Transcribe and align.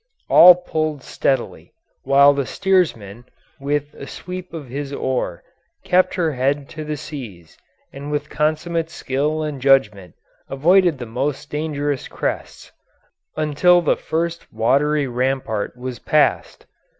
All 0.31 0.55
pulled 0.55 1.03
steadily, 1.03 1.73
while 2.01 2.33
the 2.33 2.47
steersman, 2.47 3.25
with 3.59 3.93
a 3.93 4.07
sweep 4.07 4.51
of 4.51 4.67
his 4.67 4.91
oar, 4.91 5.43
kept 5.83 6.15
her 6.15 6.33
head 6.33 6.67
to 6.69 6.83
the 6.83 6.97
seas 6.97 7.55
and 7.93 8.09
with 8.09 8.27
consummate 8.27 8.89
skill 8.89 9.43
and 9.43 9.61
judgment 9.61 10.15
avoided 10.49 10.97
the 10.97 11.05
most 11.05 11.51
dangerous 11.51 12.07
crests, 12.07 12.71
until 13.37 13.79
the 13.79 13.95
first 13.95 14.51
watery 14.51 15.05
rampart 15.05 15.77
was 15.77 15.99
passed. 15.99 16.65